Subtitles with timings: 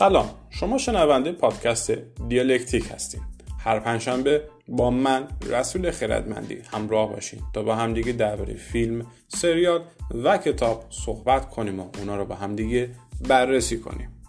[0.00, 0.30] سلام.
[0.50, 1.92] شما شنونده پادکست
[2.28, 3.20] دیالکتیک هستین
[3.58, 9.80] هر پنجشنبه با من رسول خردمندی همراه باشین تا با همدیگه درباره فیلم سریال
[10.24, 12.90] و کتاب صحبت کنیم و اونا رو با همدیگه
[13.28, 14.19] بررسی کنیم.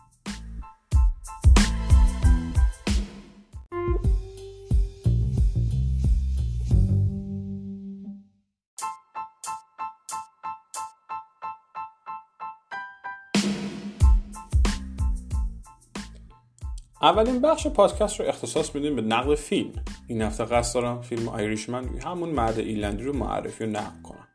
[17.01, 19.71] اولین بخش پادکست رو اختصاص میدیم به نقل فیلم.
[20.07, 24.27] این هفته قصد دارم فیلم Irishman همون مرد ایرلندی رو معرفی و نقل کنم.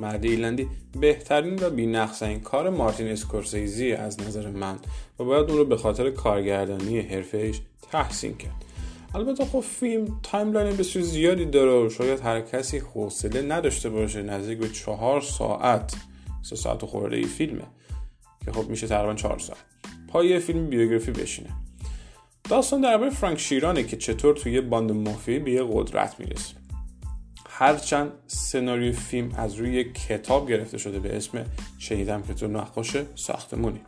[0.00, 0.68] مرد ایرلندی
[1.00, 4.78] بهترین و بینقصترین کار مارتین اسکورسیزی از نظر من
[5.18, 7.60] و باید اون رو به خاطر کارگردانی حرفه‌ایش
[7.92, 8.64] تحسین کرد.
[9.14, 14.58] البته خب فیلم timeline بسیار زیادی داره و شاید هر کسی حوصله نداشته باشه نزدیک
[14.58, 15.94] به چهار ساعت
[16.42, 17.64] سه ساعت خورده ای فیلمه
[18.44, 19.58] که خب میشه تقریبا چهار ساعت.
[20.08, 21.50] پای فیلم بیوگرافی بشینه.
[22.50, 26.54] داستان درباره فرانک شیرانه که چطور توی باند مافیایی به یه قدرت می‌رسه.
[27.48, 31.44] هرچند سناریوی فیلم از روی کتاب گرفته شده به اسم
[31.78, 33.80] شهیدم که تو نقاش ساختمونی.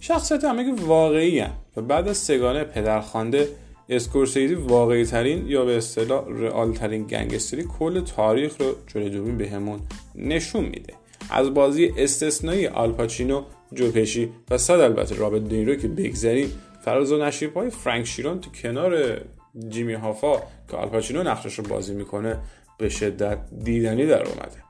[0.00, 3.48] شخصیت همه واقعی هم و بعد از سگانه پدرخوانده
[3.88, 9.80] اسکورسیزی واقعی ترین یا به اصطلاح رئال ترین گنگستری کل تاریخ رو جلوی دوربین بهمون
[10.14, 10.94] نشون میده.
[11.30, 13.42] از بازی استثنایی آلپاچینو
[13.74, 16.52] جوپشی و صد البته رابط دینیرو که بگذریم
[16.84, 19.20] فراز و نشیب های فرانک شیران تو کنار
[19.68, 20.36] جیمی هافا
[20.70, 22.38] که آلپاچینو نقشش رو بازی می‌کنه
[22.78, 24.62] به شدت دیدنی در اومده.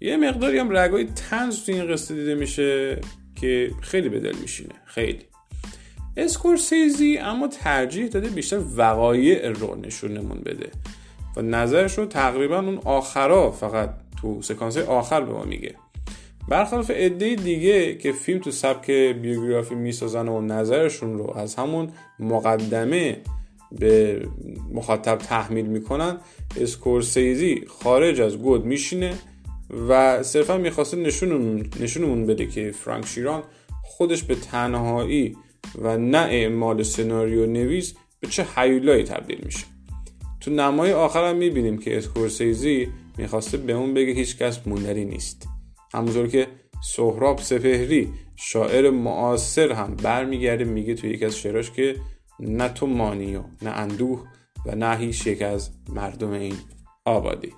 [0.00, 3.00] یه مقداری هم رگای تنز تو این قصه دیده میشه
[3.36, 4.74] که خیلی به دل میشینه.
[4.84, 5.22] خیلی.
[6.16, 10.70] اسکورسیزی اما ترجیح داده بیشتر وقایع رو نشونمون بده
[11.36, 15.74] و نظرش رو تقریبا اون آخرا فقط تو سکانس آخر به ما میگه.
[16.48, 21.88] برخلاف عده دیگه که فیلم تو سبک بیوگرافی می‌سازن و نظرشون رو از همون
[22.18, 23.20] مقدمه
[23.72, 24.22] به
[24.72, 26.16] مخاطب تحمیل می‌کنن
[26.60, 29.14] اسکورسیزی خارج از گود میشینه
[29.88, 33.42] و صرفا می‌خواسته نشونمون, نشونمون بده که فرانک شیران
[33.84, 35.36] خودش به تنهایی
[35.82, 39.64] و نه اعمال سناریو نویس به چه حیولایی تبدیل میشه.
[40.40, 42.88] تو نمای آخر هم می‌بینیم که اسکورسیزی
[43.18, 45.48] می‌خواسته به اون بگه هیچ کس موندری نیست.
[45.94, 46.46] همونطور که
[46.82, 51.96] سهراب سپهری شاعر معاصر هم برمیگرده میگه توی یکی از شعراش که
[52.40, 54.24] نه تو مانی و نه اندوه
[54.66, 56.56] و نه هیچ یک از مردم این
[57.04, 57.52] آبادی.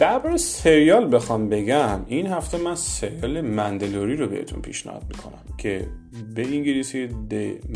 [0.00, 5.86] درباره سریال بخوام بگم این هفته من سریال مندلوری رو بهتون پیشنهاد می‌کنم که
[6.34, 7.34] به انگلیسی د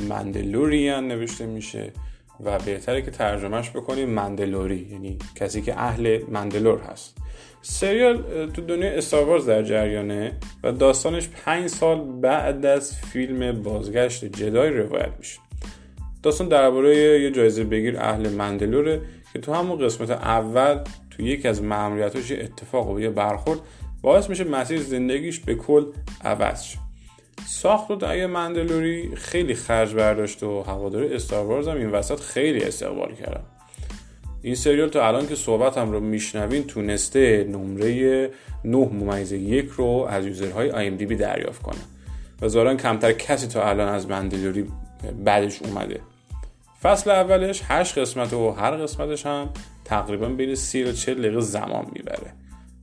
[0.08, 1.92] مندلوریان نوشته میشه
[2.44, 7.16] و بهتره که ترجمهش بکنیم مندلوری یعنی کسی که اهل مندلور هست.
[7.62, 10.32] سریال تو دنیا استاروارز در جریانه
[10.62, 15.43] و داستانش پنج سال بعد از فیلم بازگشت جدای روایت میشه.
[16.24, 19.00] داستان درباره یه جایزه بگیر اهل مندلوره
[19.32, 20.80] که تو همون قسمت اول
[21.10, 23.60] تو یکی از معمولیتاش یه اتفاق و یه برخورد
[24.02, 25.86] باعث میشه مسیر زندگیش به کل
[26.24, 26.78] عوض شه.
[27.46, 33.14] ساخت و دعای مندلوری خیلی خرج برداشت و هوادار استاروارز هم این وسط خیلی استقبال
[33.14, 33.44] کردن.
[34.42, 38.30] این سریال تا الان که صحبت هم رو میشنوین تونسته نمره
[38.64, 41.80] 9 ممیز یک رو از یوزرهای بی دریافت کنه.
[42.42, 44.66] و ظاهرا کمتر کسی تا الان از مندلوری
[45.24, 46.00] بعدش اومده.
[46.84, 49.50] فصل اولش 8 قسمت و هر قسمتش هم
[49.84, 52.32] تقریبا بین 30 و 40 دقیقه زمان می‌بره.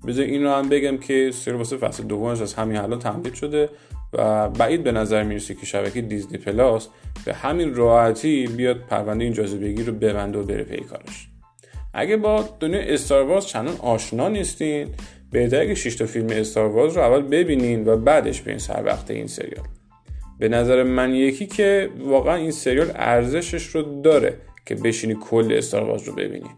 [0.07, 3.69] بذار این رو هم بگم که سری واسه فصل دومش از همین الان تمدید شده
[4.13, 6.87] و بعید به نظر می‌رسه که شبکه دیزنی پلاس
[7.25, 10.85] به همین راحتی بیاد پرونده این جاذبگی رو ببنده و بره پی
[11.93, 14.87] اگه با دنیا استار چندان آشنا نیستین
[15.31, 19.11] بهتره که 6 تا فیلم استار رو اول ببینین و بعدش به این سر وقت
[19.11, 19.65] این سریال.
[20.41, 26.03] به نظر من یکی که واقعا این سریال ارزشش رو داره که بشینی کل استار
[26.05, 26.49] رو ببینی.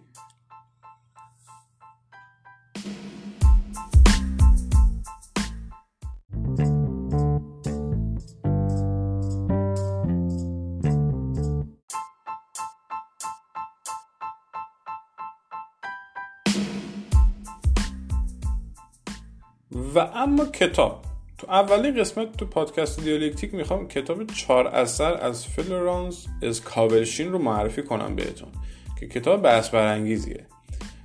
[19.95, 21.12] و اما کتاب.
[21.43, 27.39] تو اولین قسمت تو پادکست دیالکتیک می‌خوام کتاب چهار اثر از فلورانس اسکاول شین رو
[27.39, 28.49] معرفی کنم بهتون
[28.99, 30.45] که کتاب بحث برانگیزیه.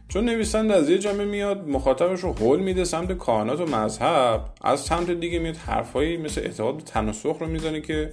[0.09, 4.81] چون نویسنده از یه جمعه میاد مخاطبش رو هل میده سمت کائنات و مذهب از
[4.81, 8.13] سمت دیگه میاد حرفایی مثل اعتقاد به تناسخ رو می‌زنه که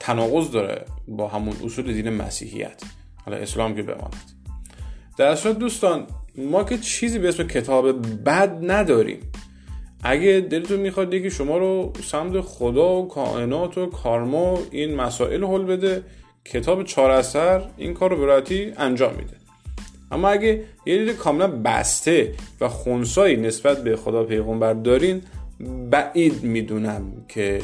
[0.00, 2.82] تناقض داره با همون اصول دین مسیحیت.
[3.24, 4.30] حالا اسلام که بماند.
[5.18, 6.06] در صورت دوستان
[6.36, 9.20] ما که چیزی به اسم کتاب بد نداریم.
[10.02, 15.62] اگه دلتون می‌خواد یکی شما رو سمت خدا و کائنات و کارما این مسائل حل
[15.62, 16.02] بده
[16.44, 19.36] کتاب چهار اثر این کار رو براتی انجام میده.
[20.12, 25.22] اما اگه یه دید کاملا بسته و خونسایی نسبت به خدا پیغمبر دارین
[25.90, 27.60] بعید می‌دونم که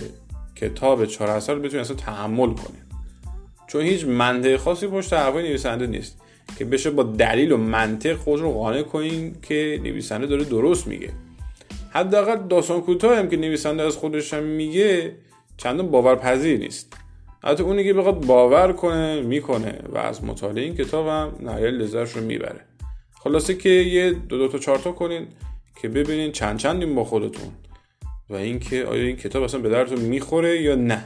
[0.57, 2.83] کتاب چهار اثر رو اصلا تحمل کنین.
[3.67, 6.21] چون هیچ منطق خاصی پشت حرفای نویسنده نیست
[6.59, 11.09] که بشه با دلیل و منطق خود رو قانع کنین که نویسنده داره درست میگه.
[11.97, 15.17] حداقل داستان کوتاه هم که نویسنده از خودش هم میگه
[15.57, 16.97] چندان باورپذیر نیست.
[17.43, 22.13] حتی اونی که بخواد باور کنه می‌کنه و از مطالعه این کتاب هم نهایت لذتش
[22.13, 22.61] رو می‌بره.
[23.21, 25.27] خلاصه که یه دو دو تا چهار تا کنین
[25.83, 27.49] که ببینین چند چندین با خودتون
[28.31, 31.05] و اینکه آیا این کتاب اصلا به درتون می‌خوره یا نه.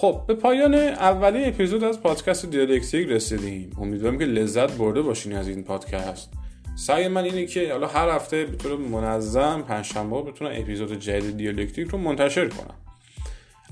[0.00, 3.76] خب به پایان اولین اپیزود از پادکست دیالکتیک رسیدیم.
[3.80, 6.30] امیدوارم که لذت برده باشین از این پادکست.
[6.76, 11.88] سعی من اینه که حالا هر هفته به طور منظم پنجشنبه بتونم اپیزود جدید دیالکتیک
[11.88, 12.74] رو منتشر کنم.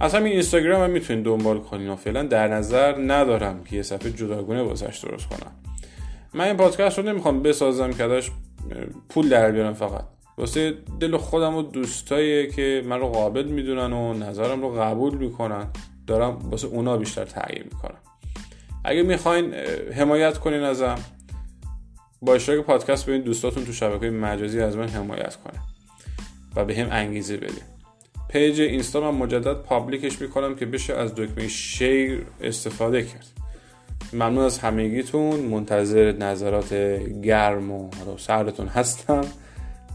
[0.01, 4.11] از همین اینستاگرام هم می‌تونید دنبال کنین و فعلا در نظر ندارم که یه صفحه
[4.11, 5.53] جداگونه واسش درست کنم.
[6.35, 8.31] من این پادکست رو نمی‌خوام بسازم که ازش
[9.09, 10.05] پول در بیارم فقط.
[10.39, 15.67] واسه دل خودم و دوستایی که من رو قابل می‌دونن و نظرم رو قبول می‌کنن.
[16.07, 17.99] دارم واسه اونا بیشتر تعیین می‌کنم.
[18.85, 19.55] اگه می‌خواین
[19.95, 20.99] حمایت کنین ازم.
[22.23, 25.61] با اشتراک پادکست بین دوستاتون تو شبکه مجازی از من حمایت کنه
[26.57, 27.63] و به هم انگیزه بده
[28.29, 33.27] page اینستا من مجدد public ش می‌کنم که بشه از دکمه share استفاده کرد.
[34.13, 35.41] ممنون از همگیتون.
[35.41, 36.75] منتظر نظرات
[37.23, 39.25] گرم و سردتون هستم.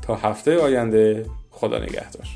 [0.01, 2.27] تا هفته آینده خدا نگهدار.